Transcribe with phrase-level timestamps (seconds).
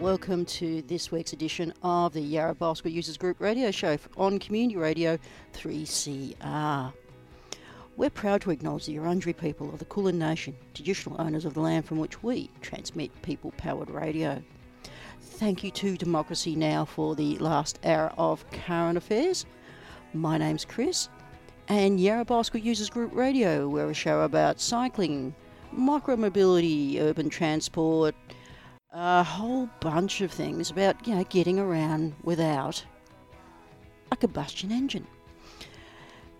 [0.00, 4.78] Welcome to this week's edition of the Yarra Bicycle Users Group radio show on Community
[4.78, 5.18] Radio
[5.52, 6.94] 3CR.
[7.98, 11.60] We're proud to acknowledge the Wurundjeri people of the Kulin Nation, traditional owners of the
[11.60, 14.42] land from which we transmit people powered radio.
[15.20, 16.86] Thank you to Democracy Now!
[16.86, 19.44] for the last hour of current affairs.
[20.14, 21.10] My name's Chris,
[21.68, 25.34] and Yarra Bicycle Users Group Radio, we're a show about cycling,
[25.76, 28.14] micromobility, urban transport,
[28.92, 32.84] a whole bunch of things about you know getting around without
[34.10, 35.06] a combustion engine.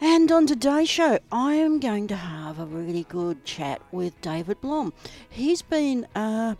[0.01, 4.61] And on today's show, I am going to have a really good chat with David
[4.62, 4.95] Blom.
[5.28, 6.55] He's been uh,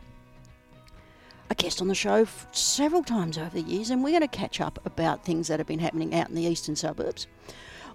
[1.49, 4.29] a guest on the show f- several times over the years, and we're going to
[4.29, 7.27] catch up about things that have been happening out in the eastern suburbs.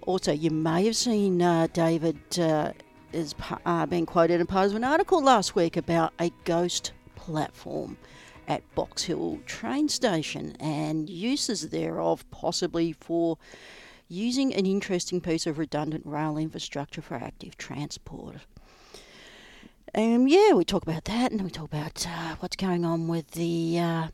[0.02, 2.72] Also, you may have seen uh, David uh,
[3.12, 6.90] is uh, being quoted in part of an article last week about a ghost
[7.26, 7.96] platform
[8.46, 13.36] at Box Hill train station and uses thereof possibly for
[14.08, 18.36] using an interesting piece of redundant rail infrastructure for active transport.
[19.92, 23.32] And yeah, we talk about that, and we talk about uh, what's going on with
[23.32, 23.78] the.
[23.80, 24.08] Uh,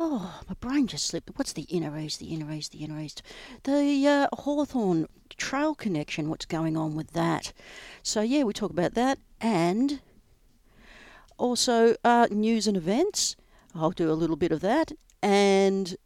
[0.00, 1.30] oh, my brain just slipped.
[1.36, 2.20] What's the inner east?
[2.20, 2.72] The inner east?
[2.72, 3.22] The inner east?
[3.64, 6.30] The uh, Hawthorn Trail connection.
[6.30, 7.52] What's going on with that?
[8.02, 10.00] So yeah, we talk about that, and
[11.38, 13.36] also uh, news and events.
[13.74, 14.92] I'll do a little bit of that,
[15.22, 15.96] and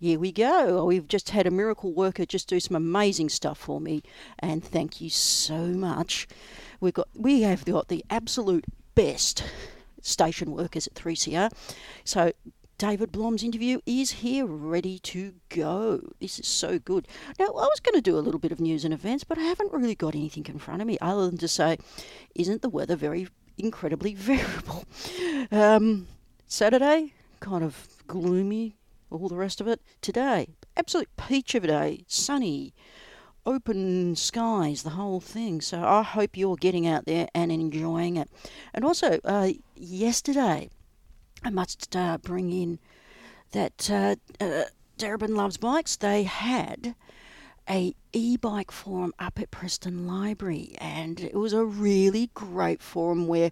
[0.00, 0.84] here we go.
[0.84, 4.02] We've just had a miracle worker just do some amazing stuff for me,
[4.38, 6.28] and thank you so much.
[6.80, 9.44] We've got we have got the absolute best
[10.00, 11.52] station workers at 3CR.
[12.04, 12.32] So
[12.78, 16.12] David Blom's interview is here ready to go.
[16.20, 17.08] This is so good.
[17.36, 19.42] Now, I was going to do a little bit of news and events, but I
[19.42, 21.78] haven't really got anything in front of me other than to say,
[22.36, 23.26] isn't the weather very
[23.58, 24.84] incredibly variable?
[25.50, 26.06] Um,
[26.46, 28.76] Saturday, kind of gloomy,
[29.10, 29.80] all the rest of it.
[30.00, 32.74] Today, absolute peach of a day, sunny,
[33.44, 35.60] open skies, the whole thing.
[35.60, 38.30] So I hope you're getting out there and enjoying it.
[38.74, 40.68] And also, uh, yesterday,
[41.42, 42.78] I must uh, bring in
[43.52, 44.64] that uh, uh,
[44.98, 45.96] Darebin Loves Bikes.
[45.96, 46.94] They had
[47.68, 53.50] a e-bike forum up at Preston Library, and it was a really great forum where.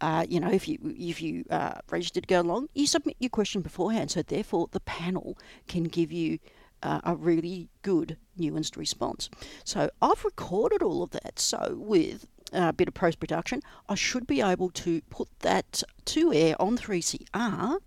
[0.00, 3.30] Uh, you know, if you if you uh, registered to go along, you submit your
[3.30, 4.10] question beforehand.
[4.10, 6.40] So therefore, the panel can give you
[6.82, 9.30] uh, a really good nuanced response.
[9.64, 11.38] So I've recorded all of that.
[11.38, 16.32] So with a bit of post production, I should be able to put that to
[16.32, 17.78] air on 3CR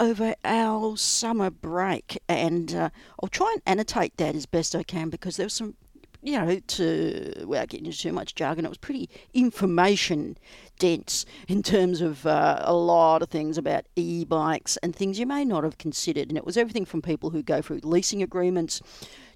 [0.00, 2.90] over our summer break, and uh,
[3.22, 5.76] I'll try and annotate that as best I can because there was some.
[6.22, 10.36] You know, to without getting into too much jargon, it was pretty information
[10.78, 15.46] dense in terms of uh, a lot of things about e-bikes and things you may
[15.46, 16.28] not have considered.
[16.28, 18.82] And it was everything from people who go through leasing agreements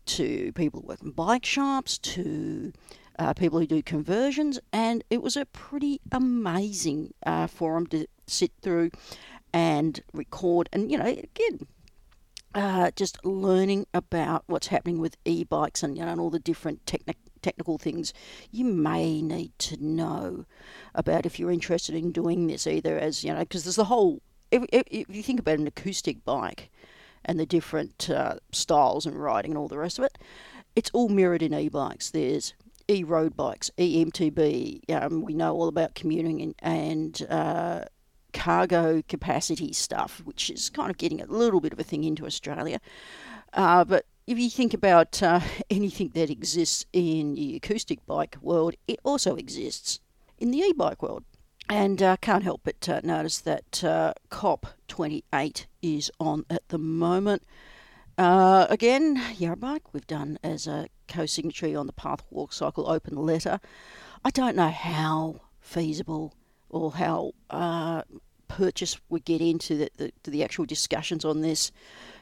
[0.05, 2.71] to people who work in bike shops to
[3.19, 8.53] uh, people who do conversions, and it was a pretty amazing uh, forum to sit
[8.61, 8.91] through
[9.55, 10.69] and record.
[10.73, 11.67] And you know, again,
[12.55, 16.87] uh, just learning about what's happening with e-bikes and you know and all the different
[16.87, 18.15] technical technical things
[18.51, 20.47] you may need to know
[20.95, 24.23] about if you're interested in doing this either as you know because there's the whole
[24.51, 26.71] if, if, if you think about an acoustic bike
[27.23, 30.17] and the different uh, styles and riding and all the rest of it
[30.77, 32.11] it's all mirrored in e-bikes.
[32.11, 32.55] There's
[32.89, 34.91] e-road bikes, e-MTB.
[34.91, 37.85] Um, we know all about commuting and, and uh,
[38.35, 42.27] cargo capacity stuff, which is kind of getting a little bit of a thing into
[42.27, 42.81] Australia.
[43.55, 45.41] Uh, but if you think about uh,
[45.71, 50.01] anything that exists in the acoustic bike world, it also exists
[50.39, 51.25] in the e-bike world.
[51.71, 57.43] And uh, can't help but uh, notice that uh, COP28 is on at the moment.
[58.19, 63.17] Uh, again, Yarrabike, we've done as a co signatory on the Path Walk Cycle open
[63.17, 63.61] letter.
[64.25, 66.35] I don't know how feasible
[66.75, 68.03] or how uh,
[68.49, 71.71] purchase would get into the, the, the, actual discussions on this.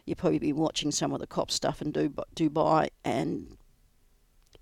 [0.04, 3.56] You've probably been watching some of the COP stuff in Dubai, and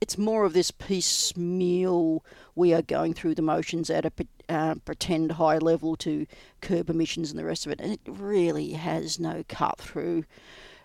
[0.00, 2.24] it's more of this piecemeal.
[2.54, 4.12] We are going through the motions at a
[4.48, 6.26] uh, pretend high level to
[6.60, 10.24] curb emissions and the rest of it, and it really has no cut through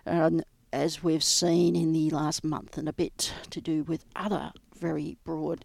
[0.04, 0.42] um,
[0.72, 5.16] as we've seen in the last month and a bit to do with other very
[5.24, 5.64] broad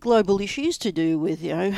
[0.00, 1.74] global issues to do with, you know,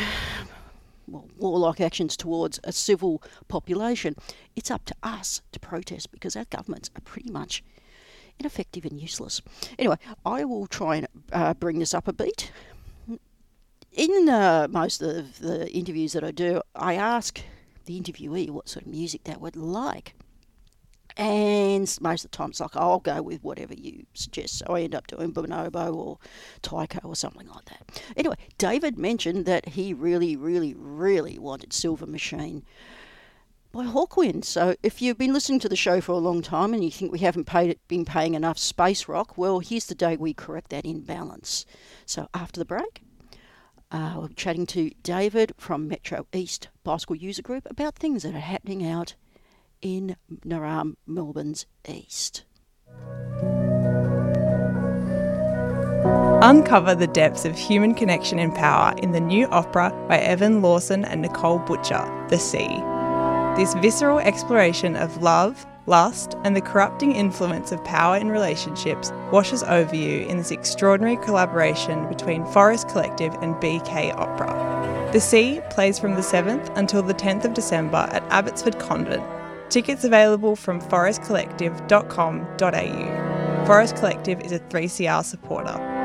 [1.10, 4.14] well, warlike actions towards a civil population.
[4.56, 7.62] It's up to us to protest because our governments are pretty much
[8.38, 9.40] ineffective and useless.
[9.78, 12.52] Anyway, I will try and uh, bring this up a beat.
[13.92, 17.40] In uh, most of the interviews that I do, I ask
[17.86, 20.14] the interviewee what sort of music they would like.
[21.18, 24.58] And most of the time, it's like, I'll go with whatever you suggest.
[24.58, 26.18] So I end up doing Bonobo or
[26.62, 28.02] Tycho or something like that.
[28.16, 32.62] Anyway, David mentioned that he really, really, really wanted Silver Machine
[33.72, 34.44] by Hawkwind.
[34.44, 37.10] So if you've been listening to the show for a long time and you think
[37.10, 40.86] we haven't paid, been paying enough space rock, well, here's the day we correct that
[40.86, 41.66] imbalance.
[42.06, 43.02] So after the break,
[43.90, 48.40] uh, we're chatting to David from Metro East Bicycle User Group about things that are
[48.40, 49.16] happening out
[49.82, 52.44] in Naarm, Melbourne's east.
[56.40, 61.04] Uncover the depths of human connection and power in the new opera by Evan Lawson
[61.04, 62.80] and Nicole Butcher, The Sea.
[63.56, 69.64] This visceral exploration of love, lust, and the corrupting influence of power in relationships washes
[69.64, 75.10] over you in this extraordinary collaboration between Forest Collective and BK Opera.
[75.12, 79.24] The Sea plays from the 7th until the 10th of December at Abbotsford Convent
[79.70, 83.66] Tickets available from forestcollective.com.au.
[83.66, 85.97] Forest Collective is a 3CR supporter.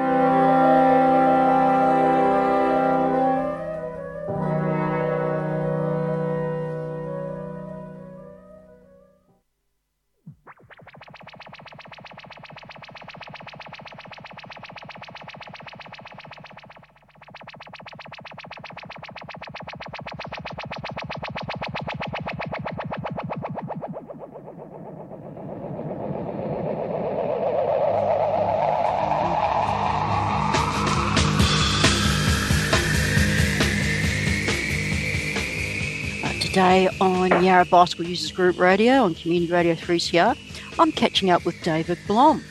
[36.53, 40.37] Today on Yarra Bicycle Users Group Radio on Community Radio 3CR,
[40.77, 42.43] I'm catching up with David Blom,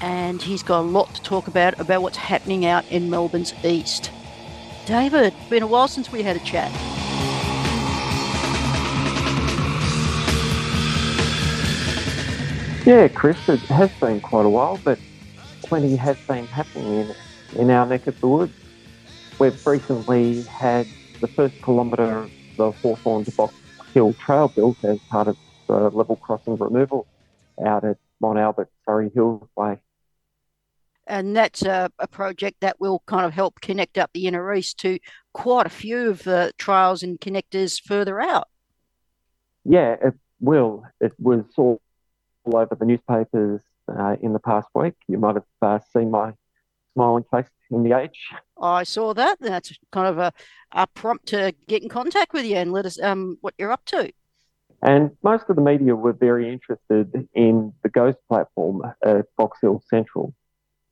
[0.00, 4.10] and he's got a lot to talk about about what's happening out in Melbourne's east.
[4.86, 6.72] David, been a while since we had a chat.
[12.84, 14.98] Yeah, Chris, it has been quite a while, but
[15.62, 17.14] plenty has been happening in,
[17.54, 18.52] in our neck of the woods.
[19.38, 20.88] We've recently had
[21.20, 23.54] the first kilometre the Hawthorn to Box
[23.92, 27.06] Hill Trail built as part of the level crossing removal
[27.64, 29.78] out at Mont Albert, Surrey Hills Way.
[31.06, 34.78] And that's a, a, project that will kind of help connect up the inner east
[34.78, 34.98] to
[35.34, 38.48] quite a few of the trails and connectors further out.
[39.64, 40.84] Yeah, it will.
[41.02, 41.82] It was all,
[42.44, 44.94] all over the newspapers uh, in the past week.
[45.06, 46.32] You might have uh, seen my
[46.94, 48.18] smiling face in the age.
[48.60, 49.36] I saw that.
[49.40, 50.32] That's kind of a,
[50.72, 53.84] a prompt to get in contact with you and let us um what you're up
[53.86, 54.10] to.
[54.82, 59.82] And most of the media were very interested in the Ghost platform at Box Hill
[59.88, 60.34] Central,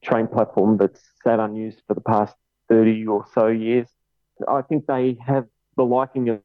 [0.02, 2.34] train platform that's sat unused for the past
[2.70, 3.88] 30 or so years.
[4.48, 5.46] I think they have
[5.76, 6.40] the liking of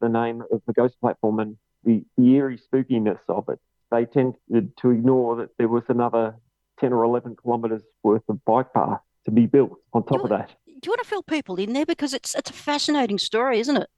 [0.00, 3.60] the name of the Ghost platform and the, the eerie spookiness of it.
[3.92, 6.34] They tended to ignore that there was another
[6.80, 10.50] 10 or 11 kilometres worth of bike path to be built on top of that.
[10.66, 13.76] Do you want to fill people in there because it's it's a fascinating story, isn't
[13.76, 13.88] it?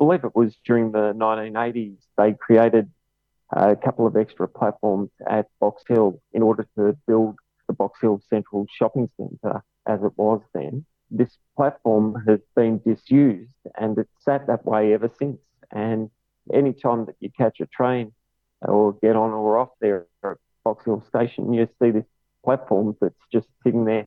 [0.00, 2.90] I believe it was during the 1980s they created
[3.52, 8.20] a couple of extra platforms at Box Hill in order to build the Box Hill
[8.28, 10.84] Central Shopping Centre as it was then.
[11.10, 15.38] This platform has been disused and it's sat that way ever since.
[15.72, 16.10] And
[16.52, 18.12] any time that you catch a train
[18.62, 22.06] or get on or off there at Box Hill Station, you see this
[22.44, 24.06] platform that's just sitting there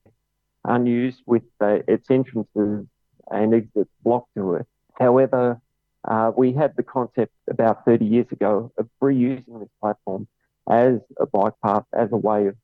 [0.66, 2.86] unused with uh, its entrances
[3.30, 4.68] and exits blocked to it.
[5.00, 5.62] However,
[6.06, 10.28] uh, we had the concept about 30 years ago of reusing this platform
[10.70, 12.56] as a bike path, as a way of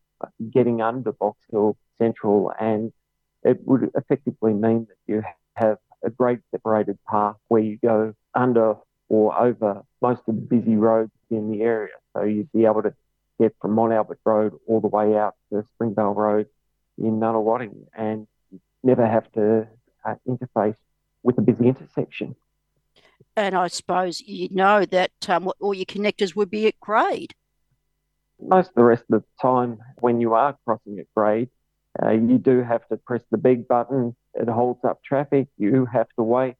[0.51, 2.91] getting under Box Hill Central, and
[3.43, 5.23] it would effectively mean that you
[5.55, 8.75] have a great separated path where you go under
[9.09, 11.93] or over most of the busy roads in the area.
[12.13, 12.93] So you'd be able to
[13.39, 16.47] get from Mont Albert Road all the way out to Springvale Road
[16.99, 18.27] in Nunawading and
[18.83, 19.67] never have to
[20.05, 20.77] uh, interface
[21.23, 22.35] with a busy intersection.
[23.35, 27.33] And I suppose you know that um, all your connectors would be at grade.
[28.41, 31.49] Most of the rest of the time, when you are crossing at grade,
[32.01, 34.15] uh, you do have to press the big button.
[34.33, 35.47] It holds up traffic.
[35.57, 36.55] You have to wait.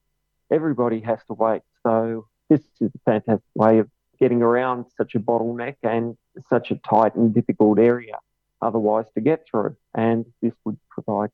[0.51, 1.61] Everybody has to wait.
[1.85, 6.17] So this is a fantastic way of getting around such a bottleneck and
[6.49, 8.17] such a tight and difficult area
[8.61, 9.75] otherwise to get through.
[9.95, 11.31] And this would provide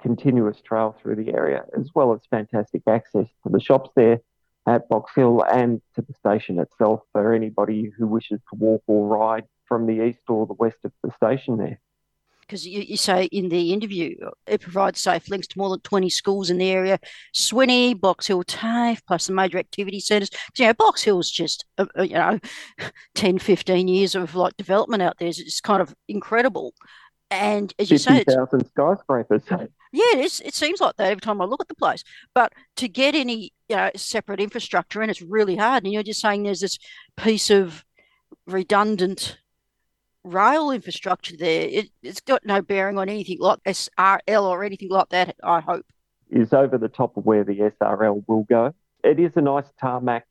[0.00, 4.20] continuous trail through the area as well as fantastic access to the shops there
[4.66, 9.06] at Box Hill and to the station itself for anybody who wishes to walk or
[9.06, 11.80] ride from the east or the west of the station there
[12.54, 14.14] because you, you, say in the interview
[14.46, 17.00] it provides safe links to more than 20 schools in the area
[17.34, 20.30] Swinney, Box Hill TAFE, plus the major activity centres.
[20.56, 22.38] You know, Box Hill's just, uh, uh you know,
[23.16, 25.28] 10, 15 years of like development out there.
[25.28, 26.74] It's kind of incredible.
[27.28, 29.42] And as you say, 50,000 skyscrapers.
[29.50, 32.04] Yeah, it, is, it seems like that every time I look at the place.
[32.36, 35.82] But to get any you know, separate infrastructure in, it's really hard.
[35.82, 36.78] And you're just saying there's this
[37.16, 37.84] piece of
[38.46, 39.38] redundant
[40.24, 41.68] rail infrastructure there.
[41.68, 45.86] It, has got no bearing on anything like SRL or anything like that, I hope.
[46.30, 48.74] Is over the top of where the SRL will go.
[49.04, 50.26] It is a nice tarmac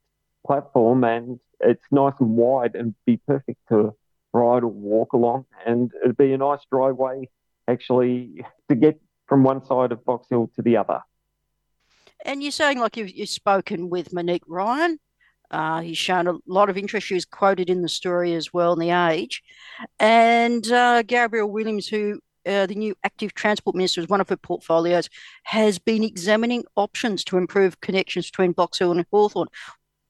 [0.46, 3.96] platform and it's nice and wide and be perfect to
[4.34, 5.46] ride or walk along.
[5.66, 7.30] And it'd be a nice driveway
[7.68, 11.02] actually to get from one side of Box Hill to the other.
[12.26, 15.00] And you're saying like you've, you've spoken with Monique Ryan.
[15.54, 17.06] Uh, he's shown a lot of interest.
[17.06, 19.44] She was quoted in the story as well in The Age.
[20.00, 24.36] And uh, Gabrielle Williams, who uh, the new active transport minister, is one of her
[24.36, 25.10] portfolios,
[25.44, 29.48] has been examining options to improve connections between Box Hill and Hawthorn.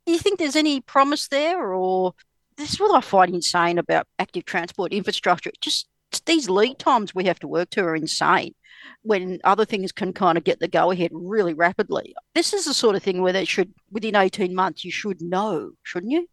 [0.06, 2.14] Do you think there's any promise there, or
[2.58, 5.52] this is what I find insane about active transport infrastructure?
[5.60, 5.90] Just
[6.25, 8.53] these lead times we have to work to are insane
[9.01, 12.15] when other things can kind of get the go ahead really rapidly.
[12.34, 15.72] This is the sort of thing where they should, within 18 months, you should know,
[15.84, 16.27] shouldn't you?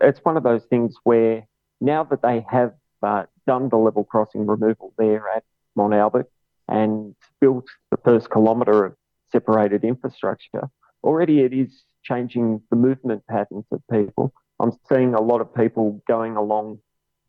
[0.00, 1.46] It's one of those things where
[1.80, 5.44] now that they have uh, done the level crossing removal there at
[5.74, 6.30] Mont Albert
[6.68, 8.94] and built the first kilometre of
[9.32, 10.68] separated infrastructure,
[11.02, 14.32] already it is changing the movement patterns of people.
[14.60, 16.78] I'm seeing a lot of people going along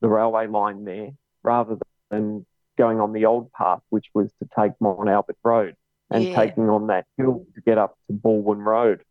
[0.02, 1.12] the railway line there
[1.44, 1.78] rather
[2.10, 2.46] than
[2.78, 5.76] going on the old path, which was to take Mont Albert Road
[6.10, 6.36] and yeah.
[6.36, 9.04] taking on that hill to get up to Balwyn Road.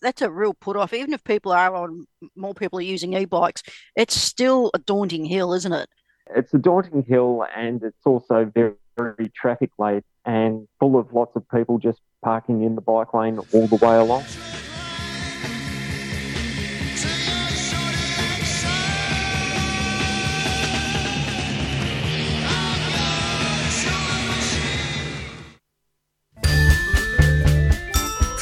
[0.00, 0.94] That's a real put off.
[0.94, 3.62] Even if people are on, more people are using e bikes,
[3.96, 5.88] it's still a daunting hill, isn't it?
[6.34, 11.36] It's a daunting hill and it's also very, very traffic laden and full of lots
[11.36, 14.24] of people just parking in the bike lane all the way along.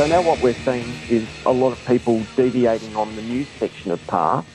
[0.00, 3.90] So now what we're seeing is a lot of people deviating on the new section
[3.90, 4.46] of path,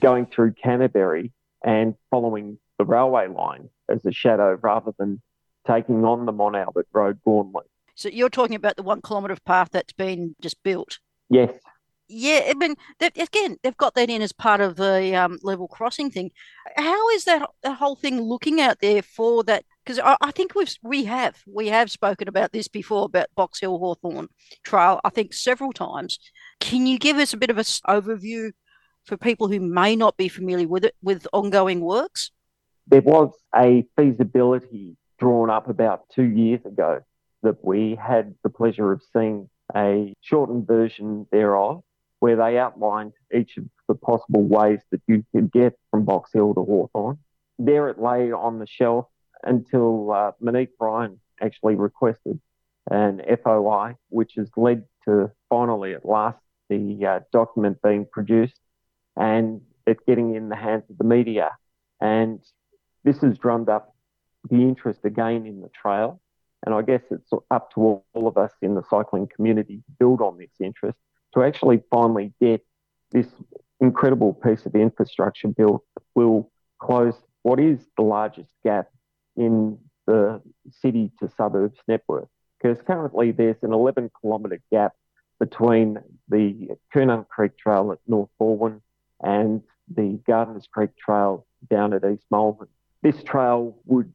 [0.00, 1.30] going through Canterbury
[1.64, 5.22] and following the railway line as a shadow rather than
[5.68, 7.66] taking on the Mont Albert Road gauntlet.
[7.94, 10.98] So you're talking about the one kilometre of path that's been just built?
[11.30, 11.52] Yes.
[12.08, 16.10] Yeah, I mean, again, they've got that in as part of the um, level crossing
[16.10, 16.32] thing.
[16.74, 20.54] How is that, that whole thing looking out there for that because I, I, think
[20.54, 24.28] we've we have we have spoken about this before about Box Hill Hawthorn
[24.64, 25.00] Trail.
[25.04, 26.18] I think several times.
[26.60, 28.52] Can you give us a bit of an overview
[29.04, 32.30] for people who may not be familiar with it with ongoing works?
[32.86, 37.00] There was a feasibility drawn up about two years ago
[37.42, 41.82] that we had the pleasure of seeing a shortened version thereof
[42.20, 46.54] where they outlined each of the possible ways that you could get from Box Hill
[46.54, 47.18] to Hawthorn.
[47.58, 49.06] There it lay on the shelf
[49.44, 52.40] until uh, Monique Ryan actually requested
[52.90, 58.58] an FOI, which has led to finally at last the uh, document being produced
[59.16, 61.50] and it getting in the hands of the media.
[62.00, 62.40] And
[63.04, 63.94] this has drummed up
[64.48, 66.20] the interest again in the trail.
[66.64, 69.92] And I guess it's up to all, all of us in the cycling community to
[69.98, 70.98] build on this interest
[71.34, 72.64] to actually finally get
[73.10, 73.26] this
[73.80, 78.88] incredible piece of infrastructure built that will close what is the largest gap
[79.36, 82.28] in the city to suburbs network.
[82.60, 84.92] Because currently there's an 11 kilometre gap
[85.40, 85.98] between
[86.28, 88.80] the Koonung Creek Trail at North Balwyn
[89.20, 89.62] and
[89.92, 92.68] the Gardiners Creek Trail down at East Malvern.
[93.02, 94.12] This trail would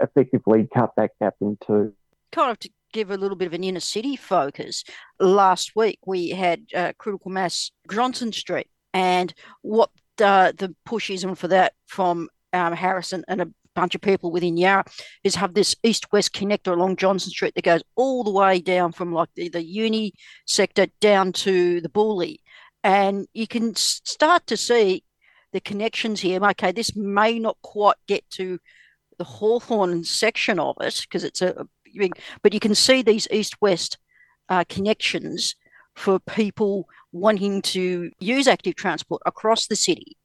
[0.00, 1.92] effectively cut that gap in two.
[2.32, 4.84] Kind of to give a little bit of an inner city focus,
[5.18, 9.90] last week we had uh, critical mass Johnson Street, and what
[10.22, 14.56] uh, the push is on for that from um, Harrison and bunch of people within
[14.56, 14.84] Yarra
[15.24, 19.12] is have this east-west connector along Johnston Street that goes all the way down from
[19.12, 20.12] like the, the uni
[20.46, 22.40] sector down to the Bully,
[22.82, 25.04] and you can start to see
[25.52, 26.44] the connections here.
[26.44, 28.58] Okay, this may not quite get to
[29.18, 32.12] the Hawthorn section of it because it's a big,
[32.42, 33.98] but you can see these east-west
[34.48, 35.54] uh, connections
[35.94, 40.16] for people wanting to use active transport across the city.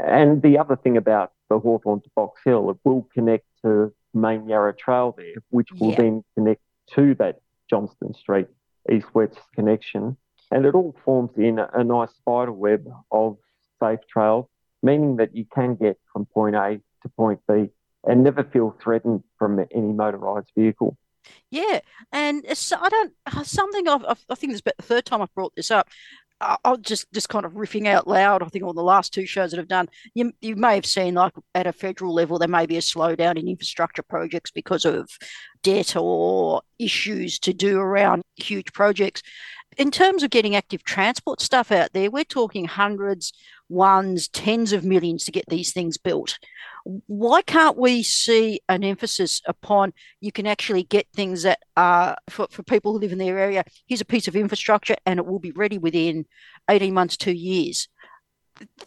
[0.00, 4.48] And the other thing about the Hawthorn to Box Hill, it will connect to main
[4.48, 5.96] Yarra Trail there, which will yeah.
[5.96, 6.62] then connect
[6.94, 8.46] to that Johnston Street
[8.90, 10.16] east-west connection.
[10.50, 13.38] And it all forms in a, a nice spider web of
[13.82, 14.46] safe trails,
[14.82, 17.70] meaning that you can get from point A to point B
[18.04, 20.96] and never feel threatened from any motorised vehicle.
[21.50, 21.80] Yeah,
[22.12, 23.12] and I don't
[23.44, 25.88] something I've, i think it's about the third time I've brought this up.
[26.40, 28.42] I'll just just kind of riffing out loud.
[28.42, 31.14] I think on the last two shows that I've done, you, you may have seen
[31.14, 35.08] like at a federal level there may be a slowdown in infrastructure projects because of
[35.62, 39.22] debt or issues to do around huge projects.
[39.76, 43.32] In terms of getting active transport stuff out there, we're talking hundreds,
[43.68, 46.38] ones, tens of millions to get these things built.
[47.06, 52.46] Why can't we see an emphasis upon you can actually get things that are for,
[52.50, 53.64] for people who live in their area?
[53.86, 56.26] Here's a piece of infrastructure and it will be ready within
[56.68, 57.88] 18 months, two years.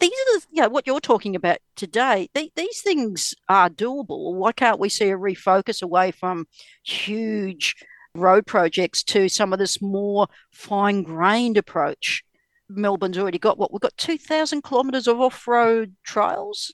[0.00, 2.30] These are the, you know, what you're talking about today.
[2.32, 4.34] They, these things are doable.
[4.34, 6.46] Why can't we see a refocus away from
[6.84, 7.74] huge
[8.14, 12.24] road projects to some of this more fine grained approach?
[12.68, 16.72] Melbourne's already got what we've got 2,000 kilometres of off road trails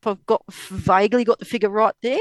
[0.00, 2.20] if I've got vaguely got the figure right there.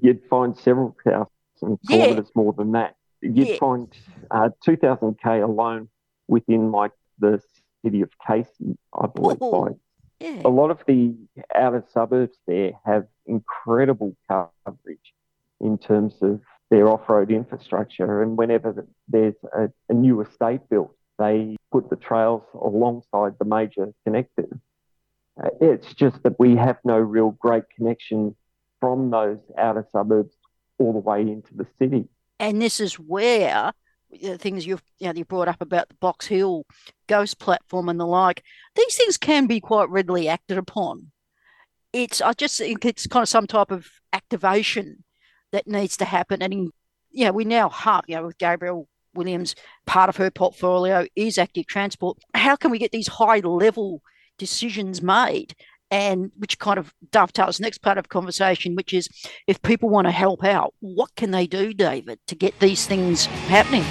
[0.00, 1.96] You'd find several thousand yeah.
[1.96, 2.96] kilometres more than that.
[3.22, 3.56] You'd yeah.
[3.58, 3.92] find
[4.30, 5.88] uh, 2,000 k alone
[6.26, 7.42] within like the
[7.84, 9.40] city of Casey, I believe.
[9.42, 9.78] Ooh,
[10.18, 10.42] yeah.
[10.44, 11.14] A lot of the
[11.54, 15.14] outer suburbs there have incredible coverage
[15.60, 21.56] in terms of their off-road infrastructure, and whenever there's a, a new estate built, they
[21.70, 24.58] put the trails alongside the major connectors
[25.42, 28.34] uh, it's just that we have no real great connection
[28.80, 30.34] from those outer suburbs
[30.78, 32.08] all the way into the city.
[32.38, 33.72] And this is where
[34.10, 36.64] the things you've you, know, you brought up about the Box Hill
[37.06, 38.42] Ghost platform and the like,
[38.74, 41.12] these things can be quite readily acted upon.
[41.92, 45.04] It's I just think it's kind of some type of activation
[45.52, 46.42] that needs to happen.
[46.42, 46.70] And in,
[47.10, 49.54] you know, we now have, you know, with Gabrielle Williams,
[49.86, 52.18] part of her portfolio is active transport.
[52.34, 54.02] How can we get these high level
[54.38, 55.54] decisions made
[55.90, 59.08] and which kind of dovetails next part of conversation which is
[59.46, 63.26] if people want to help out what can they do david to get these things
[63.26, 63.84] happening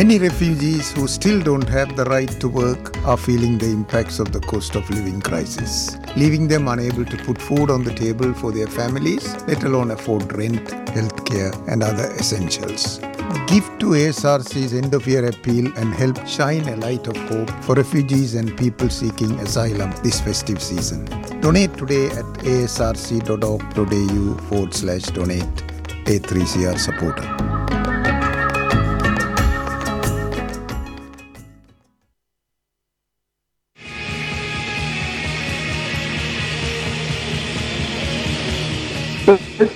[0.00, 4.32] Many refugees who still don't have the right to work are feeling the impacts of
[4.32, 8.50] the cost of living crisis, leaving them unable to put food on the table for
[8.50, 12.96] their families, let alone afford rent, healthcare, and other essentials.
[13.46, 17.74] Give to ASRC's end of year appeal and help shine a light of hope for
[17.74, 21.04] refugees and people seeking asylum this festive season.
[21.42, 25.56] Donate today at asrc.org.au forward slash donate.
[26.06, 27.49] A3CR supporter.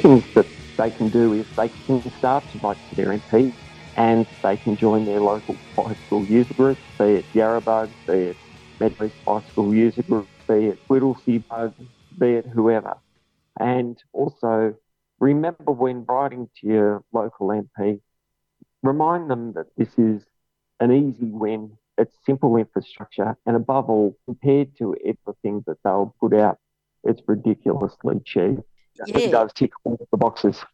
[0.04, 3.54] Things that they can do is they can start to write to their MP
[3.96, 8.36] and they can join their local bicycle user group, be it Yarrabug, be it
[8.80, 11.74] Medway Bicycle User Group, be it Whittlesea Bug,
[12.18, 12.96] be it whoever.
[13.58, 14.74] And also
[15.20, 18.00] remember when writing to your local MP,
[18.82, 20.26] remind them that this is
[20.80, 21.78] an easy win.
[21.96, 26.58] It's simple infrastructure, and above all, compared to everything that they'll put out,
[27.04, 28.58] it's ridiculously cheap.
[29.06, 29.18] Yeah.
[29.18, 30.64] It does tick all the boxes.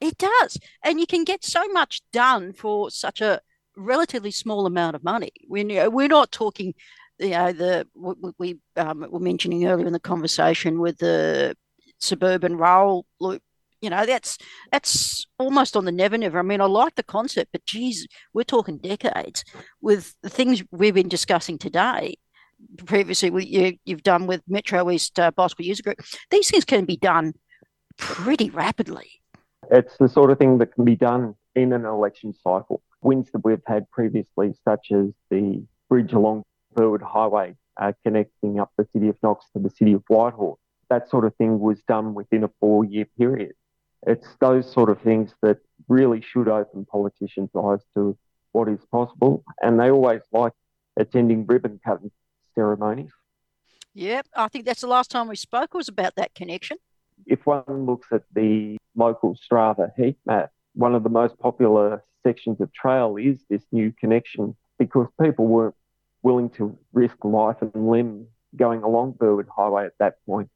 [0.00, 0.58] It does.
[0.84, 3.40] And you can get so much done for such a
[3.76, 5.32] relatively small amount of money.
[5.46, 6.74] When you know, we're not talking,
[7.18, 11.56] you know, the we, we um, were mentioning earlier in the conversation with the
[11.98, 13.42] suburban rail loop.
[13.80, 14.38] You know, that's
[14.70, 16.38] that's almost on the never never.
[16.38, 19.44] I mean, I like the concept, but geez, we're talking decades
[19.80, 22.16] with the things we've been discussing today.
[22.86, 25.98] Previously, we, you, you've done with Metro East uh, Bicycle User Group.
[26.30, 27.34] These things can be done
[27.96, 29.20] pretty rapidly.
[29.70, 32.82] It's the sort of thing that can be done in an election cycle.
[33.02, 38.70] Wins that we've had previously, such as the bridge along Burwood Highway uh, connecting up
[38.76, 42.14] the city of Knox to the city of Whitehorse, that sort of thing was done
[42.14, 43.54] within a four year period.
[44.06, 48.16] It's those sort of things that really should open politicians' eyes to
[48.52, 49.44] what is possible.
[49.62, 50.52] And they always like
[50.96, 52.10] attending ribbon cutting
[52.54, 53.10] ceremonies.
[53.94, 56.78] Yep, I think that's the last time we spoke was about that connection.
[57.26, 62.60] If one looks at the local Strava heat map, one of the most popular sections
[62.60, 65.74] of trail is this new connection because people weren't
[66.22, 70.50] willing to risk life and limb going along Burwood Highway at that point.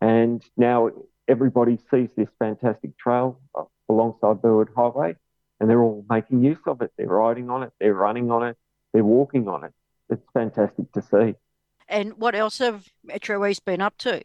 [0.00, 0.90] And now
[1.28, 3.40] everybody sees this fantastic trail
[3.88, 5.16] alongside Burwood Highway
[5.60, 6.92] and they're all making use of it.
[6.96, 8.56] They're riding on it, they're running on it,
[8.92, 9.72] they're walking on it.
[10.10, 11.34] It's fantastic to see.
[11.88, 14.22] And what else have Metro East been up to?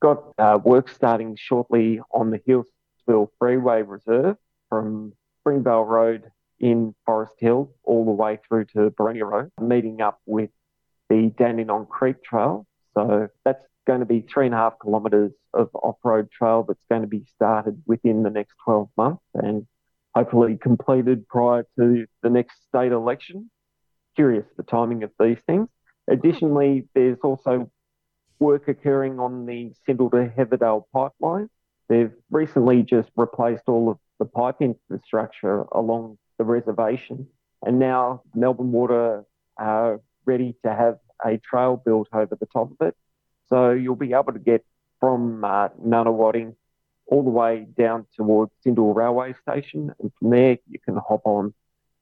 [0.00, 4.36] Got uh, work starting shortly on the Healesville Freeway Reserve
[4.68, 6.30] from Springvale Road
[6.60, 10.50] in Forest Hill all the way through to Boronia Road, meeting up with
[11.08, 12.66] the Dandenong Creek Trail.
[12.94, 17.00] So that's going to be three and a half kilometres of off-road trail that's going
[17.02, 19.66] to be started within the next 12 months and
[20.14, 23.50] hopefully completed prior to the next state election.
[24.14, 25.68] Curious the timing of these things.
[26.08, 27.70] Additionally, there's also
[28.38, 31.48] work occurring on the Syndal to Heatherdale pipeline.
[31.88, 37.26] They've recently just replaced all of the pipe infrastructure along the reservation,
[37.64, 39.24] and now Melbourne Water
[39.56, 42.94] are ready to have a trail built over the top of it.
[43.48, 44.64] So you'll be able to get
[45.00, 46.54] from uh, Nunawading
[47.06, 51.54] all the way down towards Syndal Railway Station, and from there you can hop on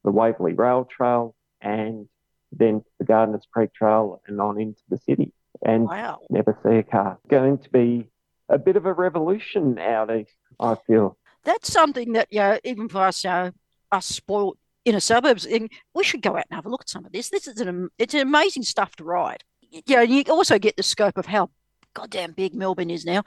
[0.05, 2.09] the Waverley Rail Trail and
[2.53, 5.33] then the Gardiners Creek Trail and on into the city
[5.65, 6.21] and Wow.
[6.31, 7.19] never see a car.
[7.29, 8.09] Going to be
[8.49, 11.17] a bit of a revolution out east, I feel.
[11.45, 13.53] That's something that, you know, even for us, you know,
[13.93, 15.47] us spoiled inner suburbs,
[15.95, 17.29] we should go out and have a look at some of this.
[17.31, 19.43] This is an, it's an amazing stuff to ride.
[19.71, 21.51] You know, you also get the scope of how
[21.95, 23.23] goddamn big Melbourne is now.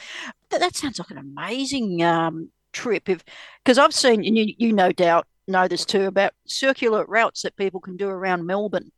[0.50, 3.10] That, that sounds like an amazing um, trip.
[3.10, 3.24] If
[3.64, 7.56] Because I've seen, and you, you no doubt know this too, about circular routes that
[7.58, 8.92] people can do around Melbourne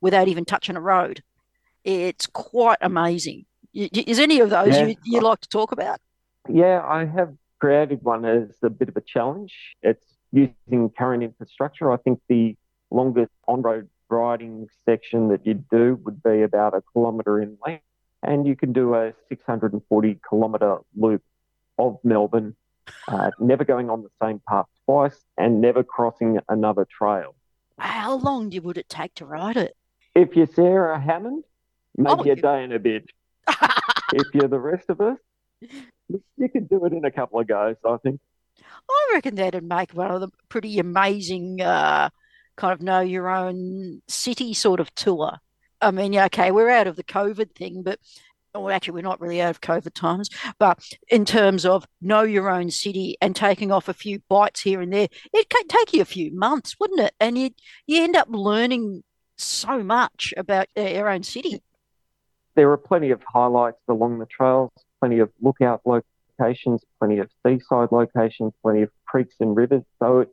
[0.00, 1.22] without even touching a road.
[1.84, 3.44] It's quite amazing.
[3.74, 4.86] Is any of those Yeah.
[4.86, 6.00] you, you like to talk about?
[6.48, 9.54] Yeah, I have created one as a bit of a challenge.
[9.82, 11.92] It's using current infrastructure.
[11.92, 12.56] I think the
[12.90, 17.82] longest on road riding section that you'd do would be about a kilometre in length.
[18.22, 21.22] And you can do a 640 kilometre loop
[21.78, 22.54] of Melbourne,
[23.08, 27.34] uh, never going on the same path twice and never crossing another trail.
[27.78, 29.76] How long would it take to ride it?
[30.14, 31.44] If you're Sarah Hammond,
[31.96, 33.10] maybe Oh, day and a bit.
[34.12, 35.18] if you're the rest of us,
[35.60, 38.20] you can do it in a couple of goes, I think.
[38.88, 42.10] I reckon that'd make one of the pretty amazing uh,
[42.56, 45.38] kind of know your own city sort of tour.
[45.80, 47.98] I mean, yeah, okay, we're out of the COVID thing, but
[48.54, 50.28] well, actually, we're not really out of COVID times.
[50.58, 50.78] But
[51.08, 54.92] in terms of know your own city and taking off a few bites here and
[54.92, 57.14] there, it could take you a few months, wouldn't it?
[57.18, 57.50] And you
[57.86, 59.02] you end up learning
[59.36, 61.62] so much about uh, your own city.
[62.56, 67.90] There are plenty of highlights along the trails, plenty of lookout locations, plenty of seaside
[67.90, 69.82] locations, plenty of creeks and rivers.
[69.98, 70.26] So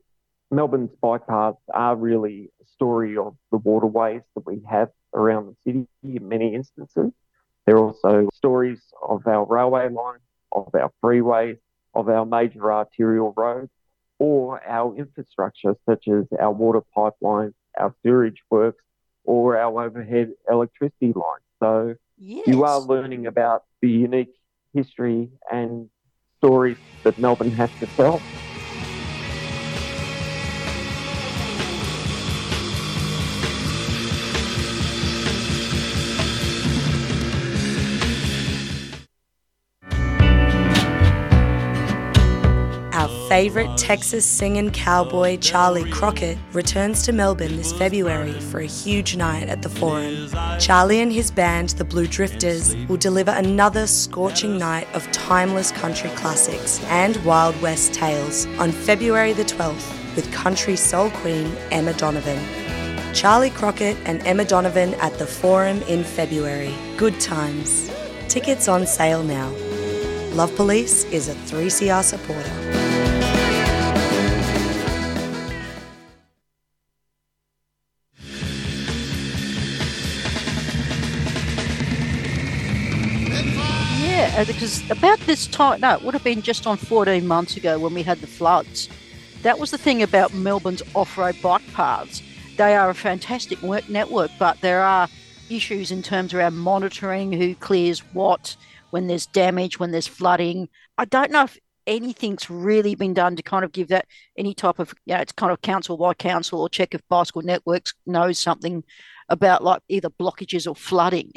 [0.52, 5.56] Melbourne's bike paths are really a story of the waterways that we have around the
[5.66, 7.12] city in many instances.
[7.66, 10.20] They're also stories of our railway line,
[10.52, 11.58] of our freeways,
[11.94, 13.72] of our major arterial roads,
[14.20, 18.84] or our infrastructure such as our water pipelines, our sewage works,
[19.24, 21.44] or our overhead electricity lines.
[21.60, 22.44] So Yes.
[22.46, 24.36] you are learning about the unique
[24.76, 25.90] history and
[26.38, 28.22] stories that Melbourne has to tell.
[43.42, 49.50] Favourite Texas singing cowboy Charlie Crockett returns to Melbourne this February for a huge night
[49.50, 50.30] at the Forum.
[50.60, 56.12] Charlie and his band, the Blue Drifters, will deliver another scorching night of timeless country
[56.12, 62.40] classics and Wild West tales on February the 12th with country soul queen Emma Donovan.
[63.16, 66.76] Charlie Crockett and Emma Donovan at the Forum in February.
[66.96, 67.90] Good times.
[68.28, 69.50] Tickets on sale now.
[70.36, 72.81] Love Police is a 3CR supporter.
[84.46, 87.94] Because about this time, no, it would have been just on 14 months ago when
[87.94, 88.90] we had the floods.
[89.44, 92.22] That was the thing about Melbourne's off road bike paths.
[92.58, 95.08] They are a fantastic work network, but there are
[95.50, 98.56] issues in terms around monitoring who clears what,
[98.92, 100.70] when there's damage, when there's flooding.
[100.98, 104.06] I don't know if anything's really been done to kind of give that
[104.38, 107.42] any type of, you know, it's kind of council by council or check if Bicycle
[107.42, 108.84] Networks knows something
[109.30, 111.32] about like either blockages or flooding.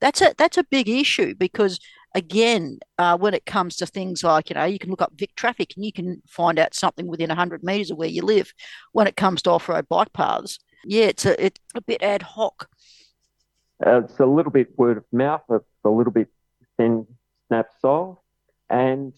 [0.00, 1.80] That's a that's a big issue because
[2.14, 5.34] again, uh, when it comes to things like, you know, you can look up Vic
[5.36, 8.52] traffic and you can find out something within 100 metres of where you live.
[8.92, 12.22] When it comes to off road bike paths, yeah, it's a, it's a bit ad
[12.22, 12.68] hoc.
[13.84, 16.28] Uh, it's a little bit word of mouth, it's a little bit
[16.76, 17.06] thin
[17.48, 18.22] snap style.
[18.68, 19.14] And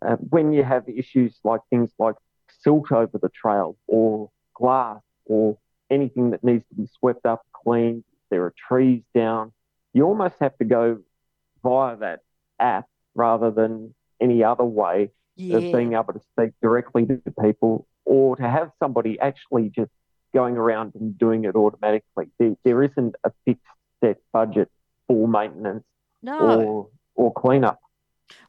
[0.00, 2.14] uh, when you have issues like things like
[2.60, 5.58] silt over the trail or glass or
[5.90, 9.52] anything that needs to be swept up, cleaned, there are trees down,
[9.92, 10.98] you almost have to go
[11.62, 12.20] via that
[12.58, 15.56] app rather than any other way Yeah.
[15.58, 19.90] of being able to speak directly to people or to have somebody actually just
[20.34, 22.30] going around and doing it automatically.
[22.38, 23.62] There, there isn't a fixed
[24.02, 24.70] set budget
[25.06, 25.84] for maintenance
[26.22, 26.38] No.
[26.62, 27.78] or or cleanup.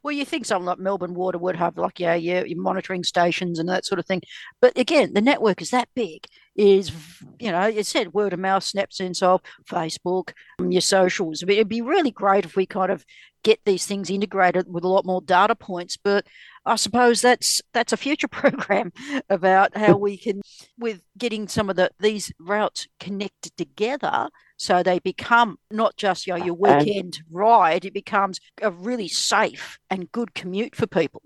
[0.01, 3.59] Well, you think something like Melbourne Water would have, like, yeah, yeah, your monitoring stations
[3.59, 4.21] and that sort of thing.
[4.61, 6.25] But again, the network is that big.
[6.55, 6.91] Is
[7.39, 11.41] you know, it said word of mouth, SnapSense of Facebook, um, your socials.
[11.41, 13.03] It'd be really great if we kind of
[13.43, 15.97] get these things integrated with a lot more data points.
[15.97, 16.25] But
[16.65, 18.91] I suppose that's that's a future program
[19.29, 20.41] about how we can,
[20.77, 24.29] with getting some of the these routes connected together,
[24.63, 27.83] so they become not just you know, your And- weekend ride.
[27.83, 31.21] It becomes a really safe and good commute for people.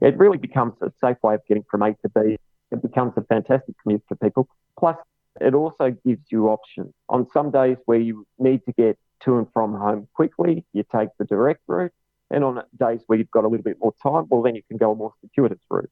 [0.00, 2.38] It really becomes a safe way of getting from A to B.
[2.70, 4.48] It becomes a fantastic commute for people.
[4.78, 4.96] Plus,
[5.38, 6.94] it also gives you options.
[7.10, 11.10] On some days where you need to get to and from home quickly, you take
[11.18, 11.92] the direct route.
[12.30, 14.78] And on days where you've got a little bit more time, well, then you can
[14.78, 15.90] go a more circuitous route.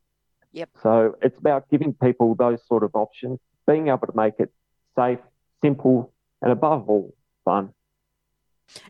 [0.53, 0.71] Yep.
[0.83, 4.51] So it's about giving people those sort of options, being able to make it
[4.97, 5.19] safe,
[5.63, 6.11] simple,
[6.43, 7.71] and above all, fun.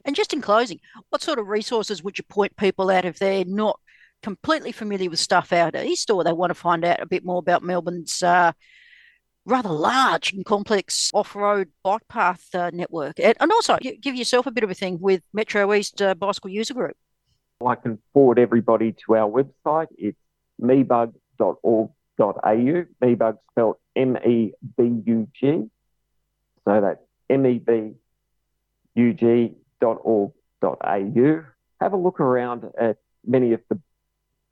[0.05, 0.81] And just in closing,
[1.11, 3.79] what sort of resources would you point people at if they're not
[4.23, 7.39] completely familiar with stuff out east or they want to find out a bit more
[7.39, 8.53] about Melbourne's uh,
[9.45, 13.21] rather large and complex off road bike path uh, network?
[13.21, 16.15] And, and also gi- give yourself a bit of a thing with Metro East uh,
[16.15, 16.97] Bicycle User Group.
[17.65, 19.89] I can forward everybody to our website.
[19.97, 20.19] It's
[20.61, 21.93] mebug.org.au.
[23.03, 25.65] Mebug spelled M E B U G.
[26.65, 27.93] So that's M E B
[28.95, 31.45] U G dot org dot au.
[31.81, 33.79] Have a look around at many of the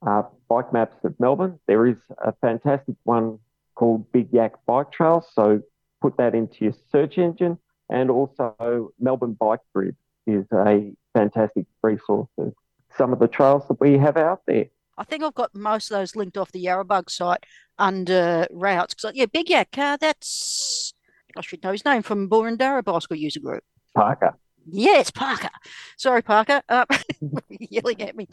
[0.06, 1.58] uh, bike maps of Melbourne.
[1.66, 3.38] There is a fantastic one
[3.74, 5.26] called Big Yak Bike Trails.
[5.32, 5.62] So
[6.00, 7.58] put that into your search engine.
[7.88, 12.54] And also Melbourne Bike Grid is a fantastic resource of
[12.96, 14.66] some of the trails that we have out there.
[14.98, 17.44] I think I've got most of those linked off the Yarrabug site
[17.78, 18.94] under routes.
[18.94, 20.92] Because, yeah, Big Yak, uh, that's,
[21.36, 23.64] I should know his name from Boroondara Bicycle User Group.
[23.94, 24.36] Parker.
[24.70, 25.50] Yes, Parker.
[25.96, 26.62] Sorry, Parker.
[26.68, 26.86] Uh,
[27.48, 28.28] yelling at me.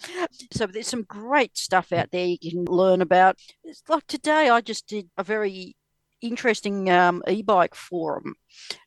[0.51, 3.37] So there's some great stuff out there you can learn about.
[3.63, 5.75] It's like today, I just did a very
[6.21, 8.35] interesting um, e-bike forum.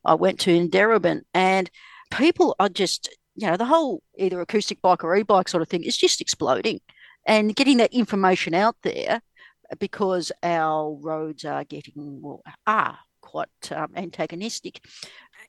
[0.05, 1.70] I went to in Darebin, and
[2.11, 5.85] people are just, you know, the whole either acoustic bike or e-bike sort of thing
[5.85, 6.81] is just exploding,
[7.27, 9.20] and getting that information out there
[9.79, 12.98] because our roads are getting well are
[13.33, 14.81] quite um, antagonistic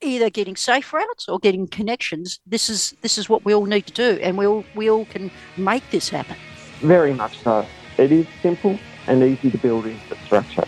[0.00, 2.40] either getting safe routes or getting connections.
[2.46, 5.04] This is this is what we all need to do, and we all we all
[5.06, 6.36] can make this happen.
[6.80, 7.66] Very much so.
[7.98, 10.64] It is simple and easy to build infrastructure.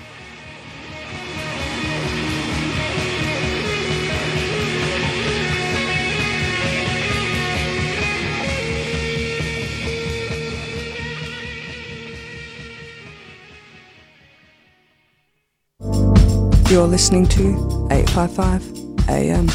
[16.69, 19.47] You're listening to 855 AM.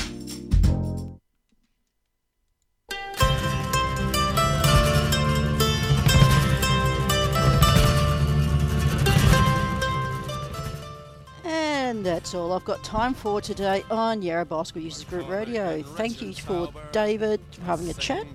[11.44, 15.84] And that's all I've got time for today on Yarra Bicycle Users Group Radio.
[15.84, 18.26] Thank you for David for having a chat.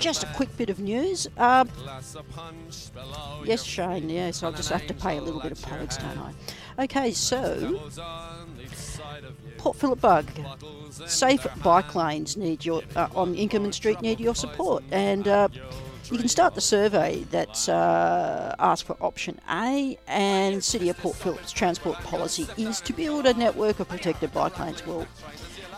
[0.00, 1.28] Just a quick bit of news.
[1.36, 1.68] Um,
[3.44, 6.32] yes, Shane, yes, I'll just have to pay a little bit of postage, don't I?
[6.78, 7.80] Okay, so
[9.56, 10.26] Port Phillip Bug.
[11.06, 15.48] Safe bike lanes need your uh, on Inkerman Street need your support, and uh,
[16.10, 19.98] you can start the survey that's uh, asked for option A.
[20.06, 24.58] And City of Port Phillip's transport policy is to build a network of protected bike
[24.60, 24.86] lanes.
[24.86, 25.06] Well,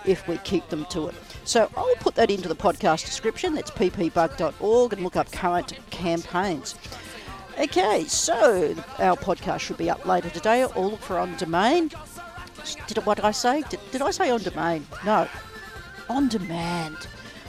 [0.05, 1.15] if we keep them to it.
[1.45, 3.55] So I'll put that into the podcast description.
[3.55, 6.75] That's ppbug.org and look up current campaigns.
[7.61, 11.91] Okay, so our podcast should be up later today, all for on domain.
[12.87, 13.61] Did what did I say?
[13.69, 14.87] Did, did I say on domain?
[15.05, 15.29] No,
[16.09, 16.97] on demand.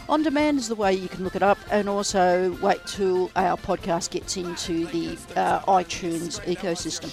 [0.10, 3.56] On demand is the way you can look it up, and also wait till our
[3.56, 7.10] podcast gets into the uh, iTunes ecosystem.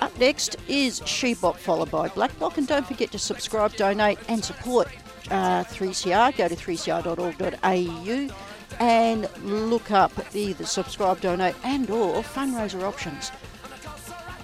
[0.00, 4.44] Up next is Shebop, followed by Black Bloc, and don't forget to subscribe, donate, and
[4.44, 4.88] support
[5.30, 6.36] uh, 3CR.
[6.36, 8.34] Go to 3cr.org.au
[8.80, 13.30] and look up the, the subscribe, donate, and or fundraiser options.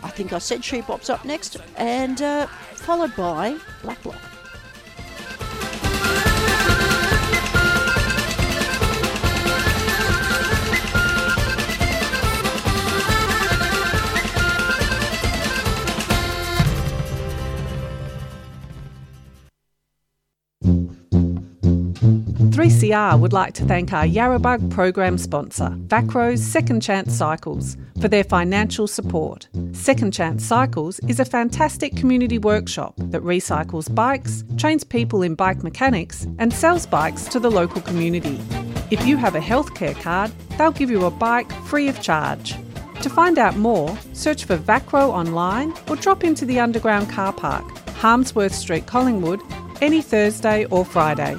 [0.03, 4.34] I think I said She pops up next, and uh, followed by Black Block.
[22.85, 28.25] 3CR would like to thank our Yarrabug program sponsor, Vacro's Second Chance Cycles, for their
[28.25, 29.49] financial support.
[29.73, 35.63] Second Chance Cycles is a fantastic community workshop that recycles bikes, trains people in bike
[35.63, 38.39] mechanics, and sells bikes to the local community.
[38.91, 42.55] If you have a healthcare card, they'll give you a bike free of charge.
[43.01, 47.65] To find out more, search for Vacro online or drop into the underground car park,
[47.97, 49.41] Harmsworth Street, Collingwood,
[49.81, 51.39] any Thursday or Friday.